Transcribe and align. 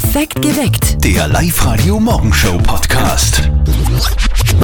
Perfekt 0.00 0.40
geweckt. 0.42 1.04
Der 1.04 1.26
Live-Radio 1.26 1.98
Morgenshow 1.98 2.56
Podcast. 2.58 3.50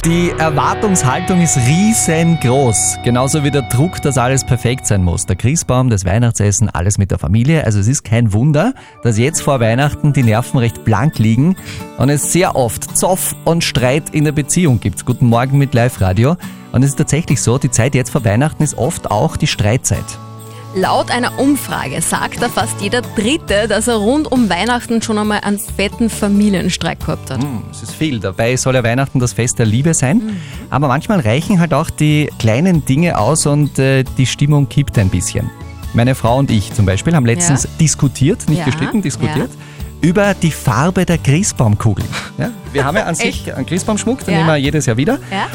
Die 0.05 0.29
Erwartungshaltung 0.29 1.41
ist 1.41 1.57
riesengroß. 1.57 2.99
Genauso 3.03 3.43
wie 3.43 3.51
der 3.51 3.63
Druck, 3.63 4.01
dass 4.01 4.17
alles 4.17 4.45
perfekt 4.45 4.87
sein 4.87 5.03
muss. 5.03 5.25
Der 5.25 5.35
Christbaum, 5.35 5.89
das 5.89 6.05
Weihnachtsessen, 6.05 6.69
alles 6.69 6.97
mit 6.97 7.11
der 7.11 7.19
Familie. 7.19 7.65
Also 7.65 7.79
es 7.79 7.89
ist 7.89 8.05
kein 8.05 8.31
Wunder, 8.31 8.73
dass 9.03 9.17
jetzt 9.17 9.41
vor 9.41 9.59
Weihnachten 9.59 10.13
die 10.13 10.23
Nerven 10.23 10.57
recht 10.57 10.85
blank 10.85 11.19
liegen 11.19 11.57
und 11.97 12.07
es 12.07 12.31
sehr 12.31 12.55
oft 12.55 12.95
Zoff 12.97 13.35
und 13.43 13.61
Streit 13.61 14.11
in 14.11 14.23
der 14.23 14.31
Beziehung 14.31 14.79
gibt. 14.79 15.05
Guten 15.05 15.27
Morgen 15.27 15.57
mit 15.57 15.73
Live-Radio. 15.73 16.37
Und 16.71 16.81
es 16.83 16.91
ist 16.91 16.95
tatsächlich 16.95 17.41
so, 17.41 17.57
die 17.57 17.71
Zeit 17.71 17.93
jetzt 17.93 18.11
vor 18.11 18.23
Weihnachten 18.23 18.63
ist 18.63 18.77
oft 18.77 19.11
auch 19.11 19.35
die 19.35 19.47
Streitzeit. 19.47 20.05
Laut 20.77 21.09
einer 21.09 21.39
Umfrage 21.39 22.01
sagt 22.01 22.41
da 22.41 22.49
fast 22.49 22.81
jeder 22.81 23.01
Dritte, 23.01 23.67
dass 23.69 23.87
er 23.87 23.95
rund 23.95 24.29
um 24.29 24.49
Weihnachten 24.49 25.01
schon 25.01 25.17
einmal 25.17 25.39
einen 25.39 25.57
fetten 25.57 26.09
Familienstreik 26.09 26.99
gehabt 26.99 27.31
hat. 27.31 27.41
Hm, 27.41 27.63
Es 27.71 27.81
ist 27.81 27.93
viel. 27.95 28.19
Dabei 28.19 28.57
soll 28.57 28.75
ja 28.75 28.83
Weihnachten 28.83 29.19
das 29.19 29.31
Fest 29.31 29.57
der 29.57 29.65
Liebe 29.67 29.93
sein. 29.93 30.37
Aber 30.69 30.89
manchmal 30.89 31.21
reichen 31.21 31.61
halt 31.61 31.73
auch 31.73 31.89
die 31.89 32.29
kleinen 32.39 32.83
Dinge 32.83 33.17
aus 33.17 33.45
und 33.45 33.79
äh, 33.79 34.03
die 34.17 34.25
Stimmung 34.25 34.67
kippt 34.67 34.97
ein 34.99 35.07
bisschen. 35.09 35.49
Meine 35.93 36.13
Frau 36.13 36.37
und 36.39 36.51
ich 36.51 36.73
zum 36.73 36.85
Beispiel 36.85 37.15
haben 37.15 37.25
letztens 37.25 37.63
Ja. 37.63 37.69
diskutiert, 37.79 38.49
nicht 38.49 38.59
Ja, 38.59 38.65
gestritten, 38.65 39.01
diskutiert. 39.01 39.49
Über 40.01 40.33
die 40.33 40.51
Farbe 40.51 41.05
der 41.05 41.17
Christbaumkugeln. 41.19 42.07
Ja, 42.37 42.49
wir 42.73 42.83
haben 42.83 42.97
ja 42.97 43.03
an 43.05 43.15
sich 43.15 43.53
einen 43.55 43.65
Christbaumschmuck, 43.65 44.25
den 44.25 44.33
Ja. 44.33 44.37
nehmen 44.39 44.49
wir 44.49 44.57
jedes 44.57 44.87
Jahr 44.87 44.97
wieder. 44.97 45.19
Ja? 45.31 45.47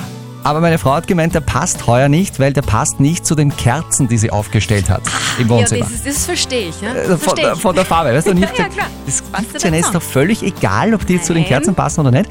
Aber 0.42 0.60
meine 0.60 0.78
Frau 0.78 0.92
hat 0.94 1.06
gemeint, 1.06 1.34
der 1.34 1.40
passt 1.40 1.86
heuer 1.86 2.08
nicht, 2.08 2.40
weil 2.40 2.52
der 2.54 2.62
passt 2.62 2.98
nicht 2.98 3.26
zu 3.26 3.34
den 3.34 3.54
Kerzen, 3.54 4.08
die 4.08 4.16
sie 4.16 4.30
aufgestellt 4.30 4.88
hat 4.88 5.02
im 5.38 5.44
Ja, 5.48 5.50
Wohnzimmer. 5.50 5.84
das, 5.84 5.92
ist- 5.92 6.06
das 6.06 6.24
verstehe 6.24 6.68
ich. 6.70 6.80
Ja? 6.80 6.92
Äh, 6.92 6.94
Das 6.94 7.06
von, 7.08 7.18
verstehe 7.18 7.44
der, 7.44 7.52
ich. 7.54 7.60
von 7.60 7.74
der 7.74 7.84
Farbe, 7.84 8.10
weißt 8.14 8.26
du? 8.26 8.30
Und 8.32 8.38
ich 8.38 8.44
hab 8.44 8.56
Ja, 8.58 8.64
gesagt, 8.68 8.74
klar. 8.74 8.86
Das 9.04 9.22
Passt 9.22 9.48
gibt's 9.48 9.62
ja 9.62 9.68
ja 9.68 9.70
nicht, 9.72 9.80
ist 9.80 9.86
zusammen. 9.88 10.04
doch 10.04 10.10
völlig 10.12 10.42
egal, 10.42 10.94
ob 10.94 11.06
die 11.06 11.14
jetzt 11.14 11.26
zu 11.26 11.34
den 11.34 11.42
Nein. 11.42 11.48
Kerzen 11.50 11.74
passen 11.74 12.00
oder 12.00 12.10
nicht. 12.10 12.30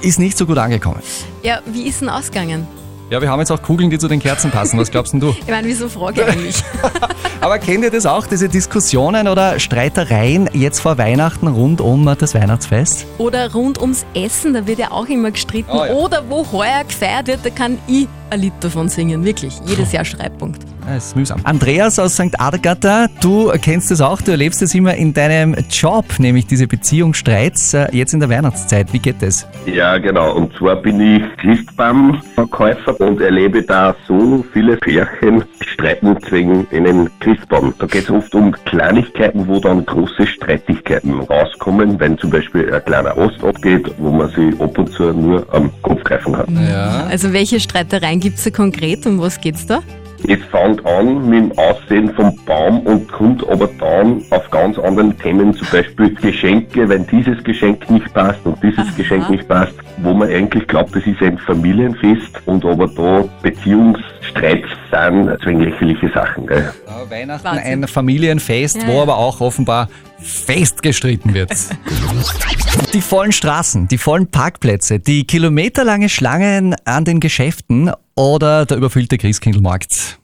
Ist 0.00 0.18
nicht 0.20 0.38
so 0.38 0.46
gut 0.46 0.58
angekommen. 0.58 1.00
Ja, 1.42 1.60
wie 1.66 1.82
ist 1.88 2.00
denn 2.02 2.08
ausgegangen? 2.08 2.68
Ja, 3.08 3.22
wir 3.22 3.30
haben 3.30 3.38
jetzt 3.38 3.52
auch 3.52 3.62
Kugeln, 3.62 3.88
die 3.88 3.98
zu 3.98 4.08
den 4.08 4.18
Kerzen 4.18 4.50
passen. 4.50 4.80
Was 4.80 4.90
glaubst 4.90 5.12
denn 5.12 5.20
du? 5.20 5.28
Ich 5.46 5.46
meine, 5.46 5.68
wieso 5.68 5.88
frage 5.88 6.22
ich 6.22 6.26
eigentlich? 6.26 6.64
Aber 7.40 7.58
kennt 7.60 7.84
ihr 7.84 7.90
das 7.92 8.04
auch, 8.04 8.26
diese 8.26 8.48
Diskussionen 8.48 9.28
oder 9.28 9.60
Streitereien 9.60 10.50
jetzt 10.52 10.80
vor 10.80 10.98
Weihnachten 10.98 11.46
rund 11.46 11.80
um 11.80 12.04
das 12.18 12.34
Weihnachtsfest? 12.34 13.06
Oder 13.18 13.52
rund 13.52 13.80
ums 13.80 14.04
Essen, 14.14 14.54
da 14.54 14.66
wird 14.66 14.80
ja 14.80 14.90
auch 14.90 15.06
immer 15.06 15.30
gestritten. 15.30 15.70
Oh 15.70 15.84
ja. 15.84 15.92
Oder 15.92 16.24
wo 16.28 16.44
heuer 16.50 16.82
gefeiert 16.82 17.28
wird, 17.28 17.44
da 17.44 17.50
kann 17.50 17.78
ich 17.86 18.08
ein 18.30 18.40
Lied 18.40 18.54
davon 18.58 18.88
singen. 18.88 19.24
Wirklich, 19.24 19.54
jedes 19.66 19.92
Jahr 19.92 20.04
Streitpunkt. 20.04 20.62
Das 20.86 21.06
ist 21.08 21.16
mühsam. 21.16 21.40
Andreas 21.44 21.98
aus 21.98 22.14
St. 22.14 22.38
Agatha, 22.38 23.08
du 23.20 23.50
kennst 23.60 23.90
es 23.90 24.00
auch, 24.00 24.20
du 24.22 24.30
erlebst 24.30 24.62
es 24.62 24.74
immer 24.74 24.94
in 24.94 25.12
deinem 25.12 25.56
Job, 25.68 26.04
nämlich 26.18 26.46
diese 26.46 26.66
Beziehungsstreits 26.66 27.74
äh, 27.74 27.88
jetzt 27.92 28.14
in 28.14 28.20
der 28.20 28.30
Weihnachtszeit. 28.30 28.92
Wie 28.92 29.00
geht 29.00 29.16
das? 29.20 29.48
Ja, 29.66 29.98
genau. 29.98 30.34
Und 30.34 30.54
zwar 30.56 30.76
bin 30.76 31.00
ich 31.00 31.22
Christbaumverkäufer 31.38 33.00
und 33.00 33.20
erlebe 33.20 33.62
da 33.62 33.96
so 34.06 34.44
viele 34.52 34.76
Pärchen, 34.76 35.44
streiten 35.60 36.16
wegen 36.30 36.66
einem 36.72 37.10
Christbaum. 37.20 37.74
Da 37.78 37.86
geht 37.86 38.04
es 38.04 38.10
oft 38.10 38.34
um 38.34 38.52
Kleinigkeiten, 38.64 39.46
wo 39.48 39.58
dann 39.58 39.84
große 39.84 40.26
Streitigkeiten 40.26 41.20
rauskommen, 41.20 41.98
wenn 41.98 42.16
zum 42.18 42.30
Beispiel 42.30 42.72
ein 42.72 42.84
kleiner 42.84 43.16
Ost 43.18 43.42
abgeht, 43.42 43.90
wo 43.98 44.10
man 44.10 44.28
sich 44.30 44.58
ab 44.60 44.78
und 44.78 44.92
zu 44.92 45.12
nur 45.12 45.46
am 45.52 45.70
Kopf 45.82 46.02
greifen 46.04 46.36
hat. 46.36 46.48
Ja. 46.50 47.06
Also 47.10 47.32
welche 47.32 47.58
Streitereien 47.58 48.20
gibt 48.20 48.38
es 48.38 48.44
da 48.44 48.50
konkret? 48.50 49.04
Um 49.06 49.18
was 49.18 49.40
geht's 49.40 49.66
da? 49.66 49.82
Es 50.28 50.42
fängt 50.50 50.84
an 50.84 51.28
mit 51.28 51.38
dem 51.38 51.58
Aussehen 51.58 52.12
vom 52.14 52.36
Baum 52.44 52.80
und 52.80 53.10
kommt 53.10 53.48
aber 53.48 53.68
dann 53.78 54.22
auf 54.30 54.50
ganz 54.50 54.78
anderen 54.78 55.16
Themen, 55.18 55.54
zum 55.54 55.68
Beispiel 55.70 56.14
Geschenke, 56.14 56.88
wenn 56.88 57.06
dieses 57.06 57.42
Geschenk 57.44 57.88
nicht 57.90 58.12
passt 58.12 58.44
und 58.44 58.60
dieses 58.62 58.94
Geschenk 58.96 59.30
nicht 59.30 59.46
passt, 59.46 59.74
wo 59.98 60.12
man 60.12 60.28
eigentlich 60.28 60.66
glaubt, 60.66 60.94
das 60.94 61.06
ist 61.06 61.22
ein 61.22 61.38
Familienfest 61.38 62.40
und 62.46 62.64
aber 62.64 62.88
da 62.88 63.24
Beziehungsstreits 63.42 64.68
sind 64.90 65.38
zwinglich 65.42 65.66
lächerliche 65.80 66.08
Sachen. 66.12 66.46
Gell? 66.46 66.72
Weihnachten 67.08 67.44
Wahnsinn. 67.44 67.84
ein 67.84 67.88
Familienfest, 67.88 68.82
Ja, 68.82 68.88
wo 68.88 69.02
aber 69.02 69.16
auch 69.16 69.40
offenbar 69.40 69.88
fest 70.18 70.82
gestritten 70.82 71.34
wird. 71.34 71.52
die 72.92 73.00
vollen 73.00 73.32
Straßen, 73.32 73.88
die 73.88 73.98
vollen 73.98 74.30
Parkplätze, 74.30 74.98
die 74.98 75.24
kilometerlange 75.24 76.08
Schlangen 76.08 76.74
an 76.84 77.04
den 77.04 77.20
Geschäften 77.20 77.90
oder 78.14 78.66
der 78.66 78.76
überfüllte 78.76 79.18
Christkindlmarkt. 79.18 80.18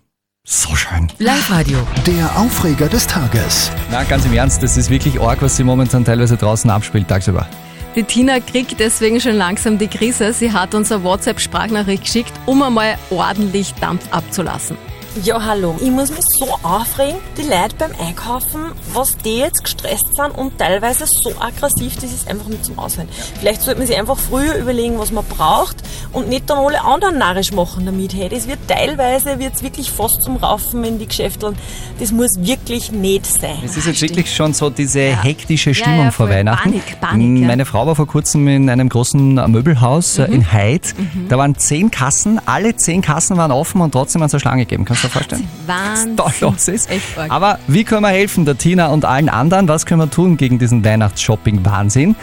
So 0.44 0.74
schön. 0.74 1.06
Live-Radio. 1.18 1.78
Der 2.04 2.36
Aufreger 2.36 2.88
des 2.88 3.06
Tages. 3.06 3.70
Na, 3.92 4.02
ganz 4.02 4.24
im 4.24 4.32
Ernst, 4.32 4.62
das 4.62 4.76
ist 4.76 4.90
wirklich 4.90 5.20
arg, 5.20 5.40
was 5.40 5.56
sie 5.56 5.62
momentan 5.62 6.04
teilweise 6.04 6.36
draußen 6.36 6.68
abspielt 6.68 7.06
tagsüber. 7.06 7.46
Die 7.94 8.02
Tina 8.02 8.40
kriegt 8.40 8.80
deswegen 8.80 9.20
schon 9.20 9.36
langsam 9.36 9.78
die 9.78 9.86
Krise. 9.86 10.32
Sie 10.32 10.50
hat 10.50 10.74
uns 10.74 10.90
eine 10.90 11.04
WhatsApp-Sprachnachricht 11.04 12.04
geschickt, 12.04 12.32
um 12.46 12.62
einmal 12.62 12.96
ordentlich 13.10 13.74
Dampf 13.74 14.08
abzulassen. 14.10 14.76
Ja, 15.24 15.44
hallo. 15.44 15.74
Ich 15.78 15.90
muss 15.90 16.10
mich 16.10 16.24
so 16.38 16.46
aufregen, 16.62 17.16
die 17.36 17.42
Leute 17.42 17.74
beim 17.78 17.90
Einkaufen, 18.00 18.60
was 18.94 19.14
die 19.18 19.36
jetzt 19.36 19.62
gestresst 19.62 20.06
sind 20.16 20.30
und 20.30 20.56
teilweise 20.56 21.04
so 21.06 21.30
aggressiv, 21.38 21.96
das 21.96 22.04
ist 22.04 22.28
einfach 22.30 22.46
nicht 22.48 22.64
zum 22.64 22.78
Aushalten. 22.78 23.12
Vielleicht 23.38 23.60
sollte 23.60 23.78
man 23.80 23.86
sich 23.86 23.98
einfach 23.98 24.16
früher 24.18 24.54
überlegen, 24.56 24.98
was 24.98 25.12
man 25.12 25.22
braucht 25.26 25.76
und 26.14 26.30
nicht 26.30 26.48
dann 26.48 26.56
alle 26.58 26.82
anderen 26.82 27.18
narrisch 27.18 27.52
machen 27.52 27.84
damit. 27.84 28.14
Hey, 28.14 28.30
das 28.30 28.48
wird 28.48 28.60
teilweise 28.66 29.38
wird's 29.38 29.62
wirklich 29.62 29.90
fast 29.90 30.22
zum 30.22 30.36
Raufen 30.38 30.82
in 30.82 30.98
die 30.98 31.06
Geschäfte. 31.06 31.52
Das 32.00 32.10
muss 32.10 32.30
wirklich 32.38 32.90
nicht 32.90 33.26
sein. 33.26 33.58
Es 33.62 33.76
ist 33.76 33.86
jetzt 33.86 34.00
wirklich 34.00 34.34
schon 34.34 34.54
so 34.54 34.70
diese 34.70 35.00
hektische 35.22 35.70
Ja, 35.70 35.74
Stimmung 35.74 36.04
ja, 36.06 36.10
vor 36.10 36.26
voll. 36.26 36.36
Weihnachten. 36.36 36.70
Panik, 36.70 37.00
Panik, 37.02 37.42
ja. 37.42 37.46
Meine 37.48 37.66
Frau 37.66 37.86
war 37.86 37.94
vor 37.96 38.06
kurzem 38.06 38.48
in 38.48 38.70
einem 38.70 38.88
großen 38.88 39.34
Möbelhaus 39.50 40.18
äh, 40.18 40.24
in 40.24 40.50
Heid. 40.50 40.94
Da 41.28 41.36
waren 41.36 41.54
zehn 41.58 41.90
Kassen, 41.90 42.40
alle 42.46 42.76
zehn 42.76 43.02
Kassen 43.02 43.36
waren 43.36 43.52
offen 43.52 43.82
und 43.82 43.92
trotzdem 43.92 44.22
hat 44.22 44.28
es 44.28 44.34
eine 44.34 44.40
Schlange 44.40 44.62
gegeben. 44.64 44.86
Kannst 44.86 45.01
du 45.02 45.08
dir 45.08 45.12
vorstellen? 45.12 45.48
Wahnsinn. 45.66 46.12
Was 46.18 46.38
da 46.40 46.46
los 46.46 46.68
ist. 46.68 46.88
Aber 47.28 47.58
wie 47.68 47.84
können 47.84 48.02
wir 48.02 48.08
helfen, 48.10 48.44
der 48.44 48.56
Tina 48.58 48.88
und 48.88 49.04
allen 49.04 49.28
anderen? 49.28 49.68
Was 49.68 49.86
können 49.86 50.00
wir 50.00 50.10
tun 50.10 50.36
gegen 50.36 50.58
diesen 50.58 50.84
Weihnachtsshopping-Wahnsinn? 50.84 52.16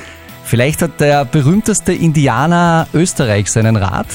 Vielleicht 0.43 0.81
hat 0.81 0.99
der 0.99 1.25
berühmteste 1.25 1.93
Indianer 1.93 2.87
Österreichs 2.93 3.53
seinen 3.53 3.75
Rat. 3.75 4.07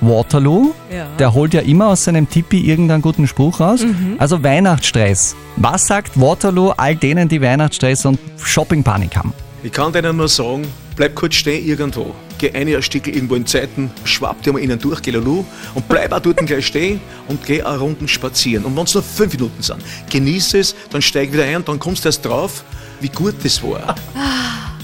Waterloo, 0.00 0.72
Ja. 0.92 1.06
der 1.18 1.32
holt 1.32 1.54
ja 1.54 1.60
immer 1.62 1.86
aus 1.88 2.04
seinem 2.04 2.28
Tipi 2.28 2.60
irgendeinen 2.60 3.00
guten 3.02 3.26
Spruch 3.26 3.60
raus. 3.60 3.84
Also 4.18 4.42
Weihnachtsstress. 4.42 5.34
Was 5.56 5.86
sagt 5.86 6.20
Waterloo 6.20 6.70
all 6.76 6.94
denen, 6.96 7.28
die 7.28 7.40
Weihnachtsstress 7.40 8.04
und 8.04 8.18
Shoppingpanik 8.42 9.16
haben? 9.16 9.32
Ich 9.62 9.72
kann 9.72 9.92
denen 9.92 10.16
nur 10.16 10.28
sagen, 10.28 10.66
bleib 10.96 11.14
kurz 11.14 11.36
stehen 11.36 11.64
irgendwo. 11.66 12.14
Geh 12.44 12.52
eine 12.52 12.76
ein 12.76 12.82
Stück 12.82 13.06
irgendwo 13.06 13.36
in 13.36 13.46
Zeiten, 13.46 13.90
schwapp 14.04 14.42
dir 14.42 14.52
mal 14.52 14.58
innen 14.58 14.78
durch, 14.78 15.00
geh 15.00 15.12
lalu 15.12 15.46
und 15.74 15.88
bleib 15.88 16.12
auch 16.12 16.20
dort 16.20 16.44
gleich 16.44 16.66
stehen 16.66 17.00
und 17.26 17.42
geh 17.46 17.62
eine 17.62 17.78
Runden 17.78 18.06
spazieren. 18.06 18.66
Und 18.66 18.76
wenn 18.76 18.84
es 18.84 18.92
nur 18.92 19.02
fünf 19.02 19.32
Minuten 19.32 19.62
sind, 19.62 19.82
genieß 20.10 20.52
es, 20.52 20.74
dann 20.90 21.00
steig 21.00 21.32
wieder 21.32 21.44
ein 21.44 21.56
und 21.56 21.68
dann 21.68 21.78
kommst 21.78 22.04
du 22.04 22.08
erst 22.08 22.22
drauf, 22.22 22.62
wie 23.00 23.08
gut 23.08 23.34
das 23.42 23.62
war. 23.62 23.94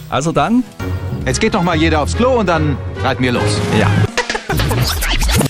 Also 0.09 0.33
dann, 0.33 0.65
Jetzt 1.27 1.39
geht 1.39 1.53
doch 1.53 1.63
mal 1.63 1.77
jeder 1.77 2.01
aufs 2.01 2.17
Klo 2.17 2.41
und 2.41 2.47
dann 2.47 2.79
reiten 3.03 3.23
wir 3.23 3.33
los. 3.33 3.61
ja. 3.79 3.91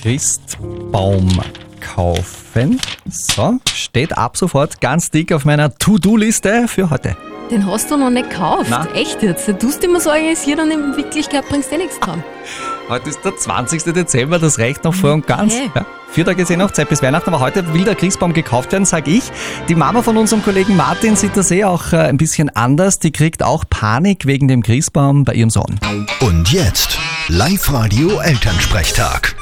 Christbaum 0.02 1.40
kaufen. 1.80 2.80
So, 3.08 3.58
steht 3.74 4.16
ab 4.16 4.36
sofort 4.36 4.80
ganz 4.80 5.10
dick 5.10 5.32
auf 5.32 5.44
meiner 5.44 5.74
To-Do-Liste 5.74 6.68
für 6.68 6.90
heute. 6.90 7.16
Den 7.50 7.66
hast 7.66 7.90
du 7.90 7.96
noch 7.96 8.10
nicht 8.10 8.30
gekauft. 8.30 8.68
Na. 8.70 8.86
Echt 8.94 9.22
jetzt? 9.22 9.48
Du 9.48 9.58
tust 9.58 9.82
immer 9.82 10.00
so 10.00 10.10
organisiert 10.10 10.60
und 10.60 10.70
in 10.70 10.96
Wirklichkeit 10.96 11.48
bringst 11.48 11.70
du 11.72 11.74
eh 11.74 11.78
nichts 11.78 11.98
dran. 11.98 12.22
Heute 12.88 13.08
ist 13.08 13.24
der 13.24 13.36
20. 13.36 13.84
Dezember, 13.84 14.40
das 14.40 14.58
reicht 14.58 14.82
noch 14.82 14.94
voll 14.94 15.12
und 15.12 15.26
ganz. 15.26 15.54
Okay. 15.54 15.70
Ja, 15.76 15.86
vier 16.10 16.24
Tage 16.24 16.44
sind 16.44 16.58
noch 16.58 16.72
Zeit 16.72 16.88
bis 16.88 17.00
Weihnachten, 17.04 17.32
aber 17.32 17.38
heute 17.38 17.72
will 17.72 17.84
der 17.84 17.94
Christbaum 17.94 18.32
gekauft 18.32 18.72
werden, 18.72 18.84
sag 18.84 19.06
ich. 19.06 19.30
Die 19.68 19.76
Mama 19.76 20.02
von 20.02 20.16
unserem 20.16 20.42
Kollegen 20.42 20.76
Martin 20.76 21.14
sieht 21.14 21.36
das 21.36 21.52
eh 21.52 21.62
auch 21.62 21.92
äh, 21.92 21.98
ein 21.98 22.16
bisschen 22.16 22.50
anders. 22.50 22.98
Die 22.98 23.12
kriegt 23.12 23.44
auch 23.44 23.62
Panik 23.70 24.26
wegen 24.26 24.48
dem 24.48 24.64
Christbaum 24.64 25.24
bei 25.24 25.34
ihrem 25.34 25.50
Sohn. 25.50 25.78
Und 26.18 26.50
jetzt 26.50 26.98
Live-Radio 27.28 28.18
Elternsprechtag. 28.18 29.36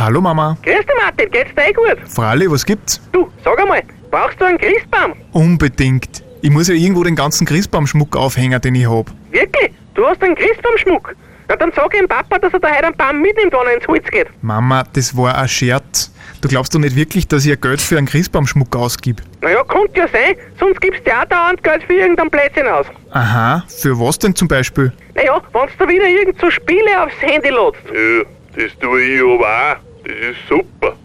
Hallo 0.00 0.22
Mama. 0.22 0.56
Grüß 0.62 0.78
dich 0.78 0.96
Martin, 0.98 1.30
geht's 1.30 1.54
dir 1.54 1.68
eh 1.68 1.72
gut? 1.74 1.98
Fralli, 2.08 2.50
was 2.50 2.64
gibt's? 2.64 3.02
Du, 3.12 3.30
sag 3.44 3.60
einmal, 3.60 3.82
brauchst 4.10 4.40
du 4.40 4.46
einen 4.46 4.56
Christbaum? 4.56 5.12
Unbedingt. 5.32 6.24
Ich 6.40 6.48
muss 6.48 6.68
ja 6.68 6.74
irgendwo 6.74 7.04
den 7.04 7.14
ganzen 7.14 7.46
Christbaumschmuck 7.46 8.16
aufhängen, 8.16 8.58
den 8.62 8.76
ich 8.76 8.88
hab. 8.88 9.10
Wirklich? 9.30 9.72
Du 9.92 10.06
hast 10.06 10.22
einen 10.22 10.36
Christbaumschmuck? 10.36 11.14
Na 11.48 11.56
dann 11.56 11.70
sag 11.76 11.94
ihm 11.94 12.08
Papa, 12.08 12.38
dass 12.38 12.50
er 12.50 12.60
da 12.60 12.68
heute 12.70 12.86
einen 12.86 12.96
Baum 12.96 13.20
mitnimmt, 13.20 13.52
wenn 13.52 13.66
er 13.66 13.74
ins 13.74 13.86
Holz 13.86 14.06
geht. 14.10 14.28
Mama, 14.40 14.84
das 14.94 15.14
war 15.14 15.36
ein 15.36 15.48
Scherz. 15.48 16.10
Du 16.40 16.48
glaubst 16.48 16.74
doch 16.74 16.78
nicht 16.78 16.96
wirklich, 16.96 17.28
dass 17.28 17.44
ich 17.44 17.52
ein 17.52 17.60
Geld 17.60 17.82
für 17.82 17.98
einen 17.98 18.06
Christbaumschmuck 18.06 18.74
ausgib. 18.74 19.20
Naja, 19.42 19.62
könnte 19.64 20.00
ja 20.00 20.08
sein, 20.08 20.34
sonst 20.58 20.80
gibst 20.80 21.04
du 21.04 21.10
ja 21.10 21.24
auch 21.24 21.26
dauernd 21.26 21.62
Geld 21.62 21.82
für 21.82 21.92
irgendein 21.92 22.30
Plätzchen 22.30 22.66
aus. 22.68 22.86
Aha, 23.10 23.64
für 23.68 24.00
was 24.00 24.18
denn 24.18 24.34
zum 24.34 24.48
Beispiel? 24.48 24.94
Naja, 25.14 25.42
wenn 25.52 25.68
du 25.78 25.92
wieder 25.92 26.08
irgend 26.08 26.40
so 26.40 26.50
Spiele 26.50 27.02
aufs 27.04 27.20
Handy 27.20 27.50
lädst. 27.50 27.82
Ja, 27.92 28.24
das 28.56 28.78
tue 28.78 29.02
ich 29.02 29.20
aber 29.20 29.74
auch. 29.76 29.89
Das 30.10 30.30
ist 30.30 30.48
super. 30.48 30.96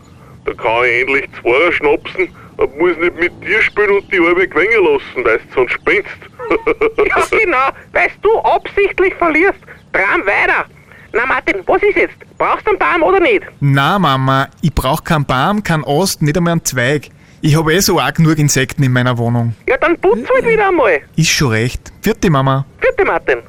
Da 0.46 0.54
kann 0.54 0.84
ich 0.86 1.02
endlich 1.02 1.30
Zweier 1.42 1.72
schnapsen 1.72 2.30
und 2.58 2.78
muss 2.78 2.98
nicht 2.98 3.20
mit 3.20 3.32
dir 3.44 3.62
spielen 3.62 3.90
und 3.98 4.12
die 4.12 4.20
Arbeit 4.20 4.52
gewinnen 4.52 4.84
lassen, 4.84 5.26
weil 5.26 5.38
du 5.38 5.54
sonst 5.54 5.74
spinnst. 5.74 6.10
Ja, 6.98 7.24
genau, 7.40 7.70
weil 7.94 8.12
du 8.22 8.38
absichtlich 8.40 9.14
verlierst. 9.16 9.60
Traum 9.94 10.22
weiter. 10.28 10.66
Na 11.12 11.26
Martin, 11.26 11.62
was 11.66 11.82
ist 11.82 11.96
jetzt? 11.96 12.16
Brauchst 12.38 12.66
du 12.68 12.72
einen 12.72 12.80
Baum 12.80 13.02
oder 13.04 13.20
nicht? 13.20 13.42
Na 13.62 13.98
Mama, 13.98 14.48
ich 14.62 14.74
brauch 14.74 15.04
keinen 15.04 15.26
Baum, 15.26 15.64
keinen 15.64 15.84
Ast, 15.86 16.22
nicht 16.22 16.38
einmal 16.38 16.52
einen 16.52 16.64
Zweig. 16.66 17.10
Ich 17.42 17.56
habe 17.58 17.74
eh 17.74 17.80
so 17.80 18.00
auch 18.00 18.14
genug 18.14 18.38
Insekten 18.38 18.84
in 18.84 18.92
meiner 18.92 19.18
Wohnung. 19.18 19.56
Ja, 19.68 19.78
dann 19.78 19.98
putz 20.00 20.28
halt 20.30 20.46
wieder 20.48 20.68
einmal. 20.68 21.02
Ist 21.16 21.30
schon 21.30 21.50
recht. 21.50 21.92
Vierte 22.02 22.30
Mama. 22.30 22.66
Vierte 22.80 23.06
Martin. 23.06 23.40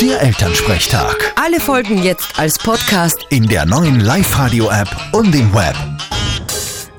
Der 0.00 0.22
Elternsprechtag. 0.22 1.32
Alle 1.34 1.58
Folgen 1.58 2.00
jetzt 2.04 2.38
als 2.38 2.56
Podcast. 2.56 3.26
In 3.30 3.48
der 3.48 3.66
neuen 3.66 3.98
Live-Radio-App 3.98 4.88
und 5.12 5.34
im 5.34 5.52
Web. 5.52 5.74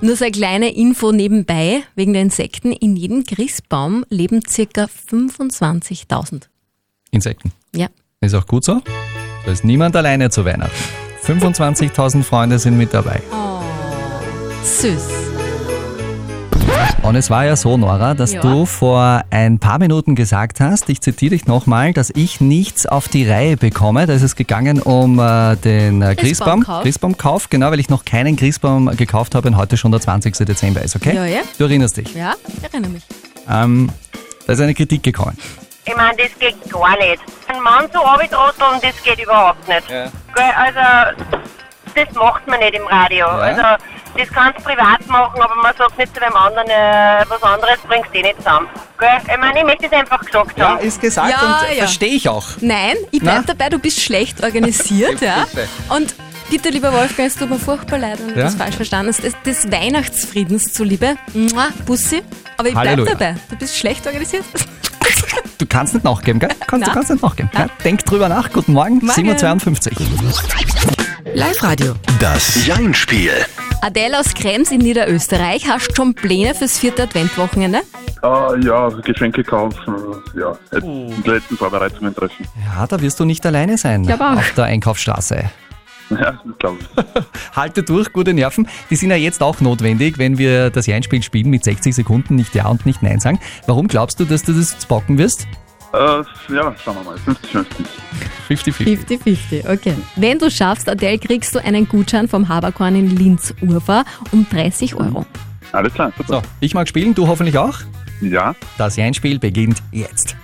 Nur 0.02 0.18
so 0.18 0.26
eine 0.26 0.34
kleine 0.34 0.76
Info 0.76 1.14
nebenbei, 1.14 1.84
wegen 1.96 2.12
der 2.12 2.24
Insekten. 2.24 2.74
In 2.74 2.98
jedem 2.98 3.24
Christbaum 3.24 4.04
leben 4.10 4.42
circa 4.46 4.90
25.000. 5.10 6.50
Insekten. 7.12 7.54
Ja. 7.74 7.88
Ist 8.20 8.36
auch 8.36 8.48
gut 8.48 8.66
so. 8.66 8.82
Da 9.46 9.52
ist 9.52 9.64
niemand 9.64 9.96
alleine 9.96 10.30
zu 10.30 10.44
Weihnachten. 10.44 10.76
25.000 11.26 12.24
Freunde 12.24 12.60
sind 12.60 12.78
mit 12.78 12.94
dabei. 12.94 13.22
Süß. 14.62 15.35
Und 17.06 17.16
es 17.16 17.30
war 17.30 17.46
ja 17.46 17.56
so, 17.56 17.78
Nora, 17.78 18.16
dass 18.16 18.34
Ja. 18.34 18.42
du 18.42 18.66
vor 18.66 19.22
ein 19.30 19.60
paar 19.60 19.78
Minuten 19.78 20.16
gesagt 20.16 20.60
hast, 20.60 20.90
ich 20.90 21.02
zitiere 21.02 21.36
dich 21.36 21.46
nochmal, 21.46 21.94
dass 21.94 22.10
ich 22.10 22.42
nichts 22.42 22.88
auf 22.88 23.08
die 23.08 23.30
Reihe 23.30 23.58
bekomme. 23.58 24.08
Da 24.08 24.14
ist 24.14 24.24
es 24.24 24.36
gegangen 24.36 24.82
um 24.82 25.20
äh, 25.20 25.56
den 25.58 26.02
äh, 26.02 26.16
Christbaum, 26.16 26.64
Christbaumkauf. 26.66 27.50
Genau, 27.52 27.70
weil 27.70 27.80
ich 27.80 27.90
noch 27.90 28.06
keinen 28.06 28.36
Christbaum 28.36 28.88
gekauft 28.98 29.36
habe 29.36 29.48
und 29.50 29.56
heute 29.56 29.78
schon 29.78 29.92
der 29.92 30.02
20. 30.02 30.36
Dezember 30.48 30.82
ist, 30.82 30.96
okay? 30.96 31.16
Ja, 31.16 31.26
ja. 31.26 31.42
Du 31.60 31.66
erinnerst 31.66 31.98
dich. 31.98 32.12
Ja, 32.16 32.34
ich 32.48 32.64
erinnere 32.64 32.90
mich. 32.92 33.04
Ähm, 33.52 33.92
da 34.48 34.54
ist 34.54 34.62
eine 34.62 34.74
Kritik 34.74 35.04
gekommen. 35.04 35.38
Ich 35.86 35.96
meine, 35.96 36.18
das 36.18 36.30
geht 36.40 36.56
gar 36.72 36.98
nicht. 36.98 37.20
Ein 37.48 37.62
Mann 37.62 37.86
so 37.94 38.00
runtertrotteln, 38.00 38.82
das 38.82 39.04
geht 39.04 39.24
überhaupt 39.24 39.68
nicht. 39.68 39.92
Ja. 39.92 40.06
Also, 40.36 41.22
das 41.94 42.16
macht 42.16 42.48
man 42.48 42.60
nicht 42.60 42.74
im 42.74 42.88
Radio. 42.88 43.28
Also, 43.28 43.62
das 44.18 44.30
kannst 44.30 44.60
du 44.60 44.64
privat 44.64 45.06
machen, 45.08 45.42
aber 45.42 45.56
man 45.56 45.76
sagt 45.78 45.98
nicht 45.98 46.14
zu 46.14 46.20
dem 46.22 46.36
anderen, 46.36 46.68
äh, 46.70 47.24
was 47.28 47.42
anderes 47.44 47.78
bringst 47.88 48.10
du 48.14 48.18
eh 48.20 48.22
nicht 48.24 48.38
zusammen. 48.38 48.68
Gell? 49.00 49.10
Ich 49.22 49.38
meine, 49.40 49.60
ich 49.60 49.66
möchte 49.66 49.86
es 49.88 49.92
einfach 49.92 50.20
gesagt 50.22 50.58
Ja, 50.58 50.70
haben. 50.70 50.80
ist 50.80 51.02
gesagt 51.02 51.30
Ja, 51.30 51.42
und 51.68 51.70
ja. 51.76 51.84
verstehe 51.84 52.14
ich 52.16 52.30
auch. 52.30 52.46
Nein, 52.62 52.96
ich 53.12 53.20
bleib 53.20 53.44
Na? 53.48 53.54
dabei, 53.54 53.70
du 53.70 53.80
bist 53.80 54.02
schlecht 54.02 54.44
organisiert, 54.44 55.22
ja. 55.22 55.46
Bitte. 55.54 55.68
Und 55.90 56.16
bitte, 56.50 56.70
lieber 56.70 56.94
Wolfgang, 56.94 57.28
es 57.30 57.36
tut 57.36 57.50
mir 57.50 57.60
furchtbar 57.60 57.98
leid, 58.00 58.20
wenn 58.20 58.34
du 58.34 58.40
Ja? 58.40 58.46
das 58.46 58.56
falsch 58.56 58.76
verstanden 58.76 59.10
hast. 59.14 59.24
Des, 59.24 59.34
des 59.46 59.72
Weihnachtsfriedens 59.72 60.72
zuliebe. 60.74 61.16
Mua, 61.34 61.68
Bussi. 61.86 62.24
Aber 62.58 62.68
ich 62.70 62.74
bleib 62.74 62.88
Halleluja. 62.88 63.12
dabei. 63.14 63.36
Du 63.50 63.56
bist 63.58 63.78
schlecht 63.78 64.06
organisiert. 64.06 64.46
Du 65.58 65.66
kannst 65.66 65.94
nicht 65.94 66.04
nachgeben, 66.04 66.40
gell? 66.40 66.50
Kannst, 66.68 66.86
du 66.86 66.90
Na? 66.90 66.94
kannst 66.94 67.10
nicht 67.12 67.24
nachgeben. 67.24 67.50
Ja, 67.54 67.68
denk 67.84 68.04
drüber 68.06 68.28
nach. 68.28 68.52
Guten 68.52 68.74
Morgen, 68.74 69.00
Morgen. 69.06 69.10
7.52 69.30 69.94
Live-Radio. 71.34 71.96
Das 72.20 72.66
Jein-Spiel. 72.66 73.46
Adele 73.86 74.20
aus 74.20 74.34
Krems 74.34 74.72
in 74.72 74.80
Niederösterreich, 74.80 75.68
hast 75.70 75.92
du 75.92 75.94
schon 75.94 76.16
Pläne 76.16 76.56
fürs 76.56 76.80
vierte 76.80 77.04
Adventwochenende? 77.04 77.82
Ah, 78.24 78.56
ja, 78.60 78.90
Geschenke 78.90 79.44
kaufen, 79.44 79.96
ja, 80.36 80.58
die 80.82 81.30
letzten 81.30 81.56
Vorbereitungen 81.56 82.16
treffen. 82.16 82.48
Ja, 82.66 82.88
da 82.88 83.00
wirst 83.00 83.20
du 83.20 83.26
nicht 83.26 83.46
alleine 83.46 83.78
sein 83.78 84.12
auf 84.12 84.54
der 84.54 84.66
Einkaufsstraße. 84.66 85.52
Ja, 86.12 86.40
das 86.46 86.58
glaube 86.60 86.78
ich. 86.82 87.24
Halte 87.56 87.82
durch, 87.82 88.14
gute 88.14 88.36
Nerven. 88.36 88.68
Die 88.92 88.96
sind 88.96 89.10
ja 89.10 89.16
jetzt 89.16 89.42
auch 89.42 89.60
notwendig, 89.60 90.20
wenn 90.20 90.38
wir 90.38 90.70
das 90.70 90.86
Jeinspiel 90.86 91.24
spielen 91.24 91.50
mit 91.50 91.64
60 91.64 91.96
Sekunden, 91.96 92.36
nicht 92.36 92.54
Ja 92.54 92.68
und 92.68 92.86
nicht 92.86 93.02
Nein 93.02 93.20
sagen. 93.20 93.40
Warum 93.66 93.88
glaubst 93.88 94.20
du, 94.20 94.26
dass 94.26 94.44
du 94.44 94.54
das 94.54 94.74
jetzt 94.74 94.88
bocken 94.88 95.18
wirst? 95.18 95.48
Äh, 95.94 95.98
ja, 96.54 96.76
schauen 96.78 96.98
wir 96.98 97.04
mal, 97.06 97.16
50-50. 97.16 97.66
50-50. 98.50 99.06
50-50, 99.64 99.74
okay. 99.74 99.94
Wenn 100.16 100.38
du 100.40 100.50
schaffst, 100.52 100.88
Adele, 100.90 101.18
kriegst 101.18 101.56
du 101.56 101.60
einen 101.64 101.88
Gutschein 101.88 102.28
vom 102.28 102.48
Haberkorn 102.48 102.96
in 102.96 103.16
Linz-Urfa 103.16 104.04
um 104.32 104.46
30 104.50 104.96
Euro. 104.96 105.26
Alles 105.72 105.94
klar, 105.94 106.12
super. 106.18 106.34
So, 106.36 106.42
ich 106.60 106.74
mag 106.74 106.88
spielen, 106.88 107.14
du 107.16 107.28
hoffentlich 107.28 107.58
auch. 107.58 107.78
Ja, 108.22 108.56
Das 108.78 108.96
Jeinspiel 108.96 109.40
beginnt 109.40 109.82
jetzt. 109.92 110.36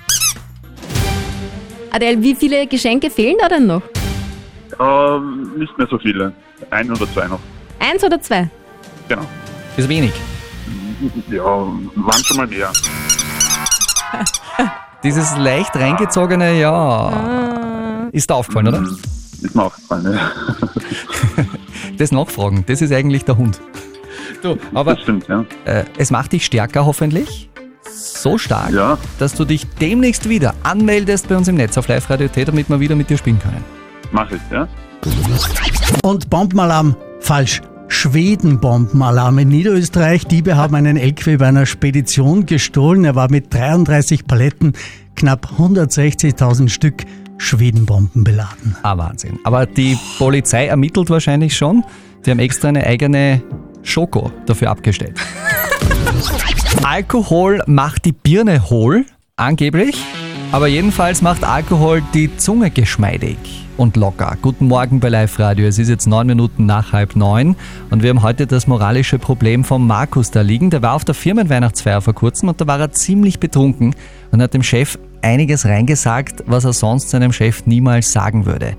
Adele, 1.91 2.21
wie 2.21 2.35
viele 2.35 2.67
Geschenke 2.67 3.09
fehlen 3.09 3.35
da 3.39 3.47
denn 3.49 3.67
noch? 3.67 3.81
äh, 4.79 5.19
nicht 5.59 5.77
mehr 5.77 5.87
so 5.89 5.97
viele. 5.99 6.33
Ein 6.69 6.89
oder 6.91 7.11
zwei 7.13 7.27
noch. 7.27 7.39
Eins 7.79 8.03
oder 8.03 8.21
zwei? 8.21 8.49
Genau. 9.07 9.25
Ist 9.77 9.89
wenig. 9.89 10.11
Ja, 11.29 11.43
waren 11.43 12.23
schon 12.23 12.37
mal 12.37 12.47
mehr. 12.47 12.71
Dieses 15.03 15.35
leicht 15.37 15.75
reingezogene 15.75 16.59
Ja 16.59 17.40
ist 18.11 18.29
da 18.29 18.35
aufgefallen, 18.35 18.67
oder? 18.67 18.83
Ist 19.41 19.55
mir 19.55 19.63
aufgefallen, 19.63 20.13
ja. 20.13 20.31
Das 21.97 22.11
Nachfragen, 22.11 22.63
das 22.67 22.81
ist 22.81 22.91
eigentlich 22.91 23.25
der 23.25 23.37
Hund. 23.37 23.59
Du, 24.41 24.57
aber 24.73 24.93
Das 24.95 25.03
stimmt, 25.03 25.27
ja. 25.27 25.45
äh, 25.65 25.83
es 25.97 26.09
macht 26.09 26.31
dich 26.31 26.45
stärker 26.45 26.85
hoffentlich. 26.85 27.49
So 27.93 28.37
stark, 28.37 28.71
Ja, 28.71 28.97
dass 29.19 29.33
du 29.35 29.45
dich 29.45 29.67
demnächst 29.79 30.27
wieder 30.29 30.55
anmeldest 30.63 31.27
bei 31.27 31.37
uns 31.37 31.47
im 31.47 31.55
Netz 31.55 31.77
auf 31.77 31.87
Live-Radio 31.87 32.27
T, 32.27 32.45
damit 32.45 32.69
wir 32.69 32.79
wieder 32.79 32.95
mit 32.95 33.09
dir 33.09 33.17
spielen 33.17 33.39
können. 33.39 33.63
mach 34.11 34.31
ich, 34.31 34.41
ja. 34.51 34.67
Und 36.03 36.29
Bombenalarm, 36.29 36.95
falsch. 37.19 37.61
Schweden-Bombenalarm 37.87 39.37
in 39.39 39.49
Niederösterreich. 39.49 40.25
Diebe 40.25 40.55
haben 40.55 40.75
einen 40.75 40.95
LKW 40.95 41.37
bei 41.37 41.47
einer 41.47 41.65
Spedition 41.65 42.45
gestohlen. 42.45 43.03
Er 43.03 43.15
war 43.15 43.29
mit 43.29 43.53
33 43.53 44.25
Paletten, 44.25 44.73
knapp 45.15 45.51
160.000 45.59 46.69
Stück 46.69 47.03
Schwedenbomben 47.41 48.23
beladen. 48.23 48.75
Ah, 48.83 48.97
Wahnsinn. 48.97 49.39
Aber 49.43 49.65
die 49.65 49.97
Polizei 50.19 50.67
ermittelt 50.67 51.09
wahrscheinlich 51.09 51.57
schon. 51.57 51.83
Die 52.23 52.29
haben 52.29 52.39
extra 52.39 52.67
eine 52.67 52.85
eigene 52.85 53.41
Schoko 53.81 54.31
dafür 54.45 54.69
abgestellt. 54.69 55.17
Alkohol 56.83 57.63
macht 57.65 58.05
die 58.05 58.11
Birne 58.11 58.69
hohl, 58.69 59.05
angeblich. 59.37 60.03
Aber 60.51 60.67
jedenfalls 60.67 61.23
macht 61.23 61.43
Alkohol 61.43 62.03
die 62.13 62.35
Zunge 62.37 62.69
geschmeidig 62.69 63.37
und 63.75 63.95
locker. 63.95 64.37
Guten 64.41 64.67
Morgen 64.67 64.99
bei 64.99 65.09
Live 65.09 65.39
Radio. 65.39 65.65
Es 65.65 65.79
ist 65.79 65.89
jetzt 65.89 66.05
neun 66.05 66.27
Minuten 66.27 66.67
nach 66.67 66.93
halb 66.93 67.15
neun 67.15 67.55
und 67.89 68.03
wir 68.03 68.11
haben 68.11 68.21
heute 68.21 68.45
das 68.45 68.67
moralische 68.67 69.17
Problem 69.17 69.63
von 69.63 69.87
Markus 69.87 70.29
da 70.29 70.41
liegen. 70.41 70.69
Der 70.69 70.83
war 70.83 70.93
auf 70.93 71.05
der 71.05 71.15
Firmenweihnachtsfeier 71.15 72.01
vor 72.01 72.13
kurzem 72.13 72.49
und 72.49 72.61
da 72.61 72.67
war 72.67 72.79
er 72.79 72.91
ziemlich 72.91 73.39
betrunken 73.39 73.95
und 74.31 74.41
hat 74.41 74.53
dem 74.53 74.61
Chef 74.61 74.99
einiges 75.21 75.65
reingesagt, 75.65 76.43
was 76.45 76.65
er 76.65 76.73
sonst 76.73 77.09
seinem 77.09 77.31
Chef 77.31 77.65
niemals 77.65 78.11
sagen 78.11 78.45
würde. 78.45 78.75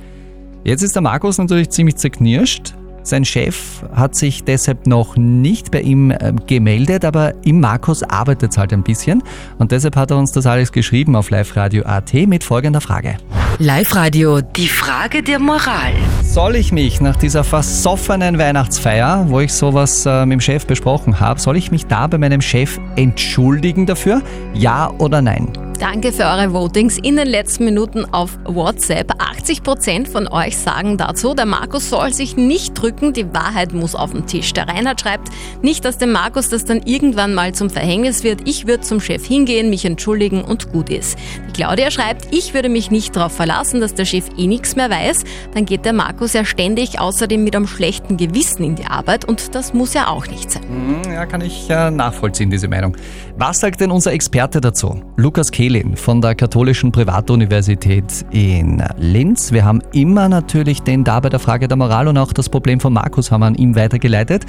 Jetzt 0.65 0.83
ist 0.83 0.95
der 0.95 1.03
Markus 1.03 1.39
natürlich 1.39 1.71
ziemlich 1.71 1.97
zerknirscht. 1.97 2.75
Sein 3.05 3.25
Chef 3.25 3.83
hat 3.93 4.15
sich 4.15 4.45
deshalb 4.45 4.87
noch 4.87 5.17
nicht 5.17 5.73
bei 5.73 5.81
ihm 5.81 6.13
äh, 6.13 6.33
gemeldet, 6.47 7.05
aber 7.05 7.35
im 7.45 7.59
Markus 7.59 8.05
arbeitet 8.05 8.53
es 8.53 8.59
halt 8.59 8.73
ein 8.73 8.85
bisschen. 8.85 9.25
Und 9.59 9.73
deshalb 9.73 9.97
hat 9.97 10.13
er 10.13 10.19
uns 10.19 10.31
das 10.31 10.47
alles 10.47 10.71
geschrieben 10.71 11.17
auf 11.17 11.31
liveradio.at 11.31 12.15
mit 12.29 12.45
folgender 12.45 12.81
Frage. 12.81 13.17
Live-Radio. 13.59 14.41
Die 14.41 14.69
Frage 14.69 15.23
der 15.23 15.41
Moral. 15.41 15.93
Soll 16.23 16.57
ich 16.57 16.73
mich 16.73 17.01
nach 17.01 17.17
dieser 17.17 17.43
versoffenen 17.43 18.39
Weihnachtsfeier, 18.39 19.27
wo 19.29 19.41
ich 19.41 19.53
sowas 19.53 20.07
äh, 20.07 20.25
mit 20.25 20.35
dem 20.35 20.41
Chef 20.41 20.67
besprochen 20.67 21.19
habe, 21.19 21.41
soll 21.41 21.57
ich 21.57 21.73
mich 21.73 21.87
da 21.87 22.07
bei 22.07 22.19
meinem 22.19 22.41
Chef 22.41 22.79
entschuldigen 22.95 23.85
dafür? 23.85 24.23
Ja 24.55 24.91
oder 24.99 25.21
nein? 25.21 25.49
Danke 25.83 26.12
für 26.12 26.23
eure 26.23 26.53
Votings 26.53 26.97
in 26.97 27.17
den 27.17 27.27
letzten 27.27 27.65
Minuten 27.65 28.05
auf 28.05 28.39
WhatsApp. 28.45 29.15
80% 29.21 30.07
von 30.07 30.29
euch 30.29 30.57
sagen 30.57 30.97
dazu, 30.97 31.35
der 31.35 31.45
Markus 31.45 31.91
soll 31.91 32.12
sich 32.12 32.37
nicht 32.37 32.81
drücken, 32.81 33.12
die 33.12 33.35
Wahrheit 33.35 33.73
muss 33.73 33.97
auf 33.97 34.12
den 34.12 34.25
Tisch. 34.29 34.53
Der 34.53 34.69
Reinhard 34.69 35.01
schreibt, 35.01 35.31
nicht, 35.61 35.85
dass 35.85 35.99
dem 35.99 36.12
Markus 36.12 36.49
das 36.49 36.65
dann 36.65 36.83
irgendwann 36.85 37.35
mal 37.35 37.53
zum 37.53 37.69
Verhängnis 37.69 38.23
wird. 38.23 38.49
Ich 38.49 38.69
würde 38.69 38.85
zum 38.85 39.01
Chef 39.01 39.27
hingehen, 39.27 39.71
mich 39.71 39.85
entschuldigen 39.85 40.43
und 40.43 40.71
gut 40.71 40.89
ist. 40.89 41.19
Claudia 41.53 41.91
schreibt, 41.91 42.29
ich 42.35 42.55
würde 42.55 42.69
mich 42.69 42.91
nicht 42.91 43.15
darauf 43.17 43.33
verlassen, 43.33 43.81
dass 43.81 43.95
der 43.95 44.05
Chef 44.05 44.27
eh 44.37 44.47
nichts 44.47 44.77
mehr 44.77 44.91
weiß. 44.91 45.25
Dann 45.55 45.65
geht 45.67 45.85
der 45.85 45.93
Markus 45.93 46.33
ja 46.33 46.45
ständig 46.45 47.01
außerdem 47.01 47.43
mit 47.45 47.55
einem 47.55 47.67
schlechten 47.67 48.17
Gewissen 48.17 48.65
in 48.65 48.75
die 48.77 48.87
Arbeit 48.87 49.25
und 49.25 49.55
das 49.55 49.75
muss 49.75 49.95
ja 49.95 50.09
auch 50.09 50.27
nicht 50.27 50.51
sein. 50.51 50.63
Hm, 50.63 51.13
Ja, 51.13 51.27
kann 51.27 51.41
ich 51.41 51.69
äh, 51.71 51.91
nachvollziehen, 51.91 52.51
diese 52.51 52.69
Meinung. 52.69 52.97
Was 53.37 53.61
sagt 53.61 53.81
denn 53.81 53.91
unser 53.91 54.13
Experte 54.13 54.61
dazu? 54.61 55.03
Lukas 55.17 55.51
Kehlin 55.51 55.97
von 55.97 56.21
der 56.21 56.35
Katholischen 56.35 56.93
Privatuniversität 56.93 58.05
in 58.31 58.83
Linz. 58.99 59.53
Wir 59.53 59.65
haben 59.65 59.83
immer 59.93 60.29
natürlich 60.29 60.83
den 60.83 61.05
da 61.05 61.21
bei 61.21 61.29
der 61.29 61.41
Frage 61.41 61.69
der 61.69 61.77
Moral 61.77 62.09
und 62.09 62.19
auch 62.19 62.33
das 62.33 62.49
Problem 62.49 62.81
von 62.81 62.93
Markus 62.93 63.31
haben 63.31 63.41
wir 63.41 63.47
an 63.47 63.55
ihm 63.55 63.77
weitergeleitet. 63.77 64.45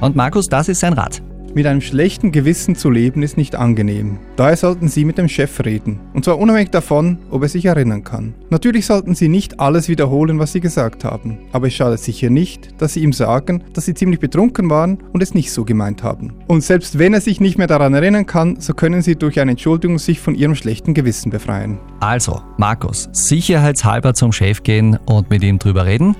Und 0.00 0.16
Markus, 0.16 0.48
das 0.48 0.68
ist 0.68 0.80
sein 0.80 0.92
Rat. 0.92 1.22
Mit 1.58 1.66
einem 1.66 1.80
schlechten 1.80 2.30
Gewissen 2.30 2.76
zu 2.76 2.88
leben 2.88 3.24
ist 3.24 3.36
nicht 3.36 3.56
angenehm. 3.56 4.20
Daher 4.36 4.56
sollten 4.56 4.86
Sie 4.86 5.04
mit 5.04 5.18
dem 5.18 5.28
Chef 5.28 5.58
reden. 5.64 5.98
Und 6.14 6.24
zwar 6.24 6.38
unabhängig 6.38 6.70
davon, 6.70 7.18
ob 7.32 7.42
er 7.42 7.48
sich 7.48 7.64
erinnern 7.64 8.04
kann. 8.04 8.34
Natürlich 8.48 8.86
sollten 8.86 9.16
Sie 9.16 9.26
nicht 9.26 9.58
alles 9.58 9.88
wiederholen, 9.88 10.38
was 10.38 10.52
Sie 10.52 10.60
gesagt 10.60 11.02
haben. 11.02 11.38
Aber 11.50 11.66
es 11.66 11.74
schadet 11.74 11.98
sicher 11.98 12.30
nicht, 12.30 12.80
dass 12.80 12.92
Sie 12.92 13.02
ihm 13.02 13.12
sagen, 13.12 13.64
dass 13.72 13.86
Sie 13.86 13.94
ziemlich 13.94 14.20
betrunken 14.20 14.70
waren 14.70 14.98
und 15.12 15.20
es 15.20 15.34
nicht 15.34 15.50
so 15.50 15.64
gemeint 15.64 16.04
haben. 16.04 16.32
Und 16.46 16.62
selbst 16.62 16.96
wenn 17.00 17.12
er 17.12 17.20
sich 17.20 17.40
nicht 17.40 17.58
mehr 17.58 17.66
daran 17.66 17.92
erinnern 17.92 18.26
kann, 18.26 18.60
so 18.60 18.72
können 18.72 19.02
Sie 19.02 19.16
durch 19.16 19.40
eine 19.40 19.50
Entschuldigung 19.50 19.98
sich 19.98 20.20
von 20.20 20.36
Ihrem 20.36 20.54
schlechten 20.54 20.94
Gewissen 20.94 21.30
befreien. 21.30 21.80
Also, 21.98 22.40
Markus, 22.56 23.08
sicherheitshalber 23.10 24.14
zum 24.14 24.30
Chef 24.30 24.62
gehen 24.62 24.96
und 25.06 25.28
mit 25.28 25.42
ihm 25.42 25.58
drüber 25.58 25.86
reden, 25.86 26.14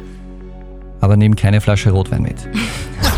aber 1.01 1.17
nimm 1.17 1.37
keine 1.37 1.61
Flasche 1.61 1.93
Rotwein 1.93 2.23
mit. 2.23 2.49